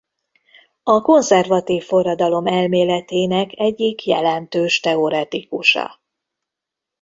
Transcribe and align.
A 0.83 1.01
konzervatív 1.01 1.83
forradalom 1.83 2.47
elméletének 2.47 3.51
egyik 3.55 4.05
jelentős 4.05 4.79
teoretikusa. 4.79 5.99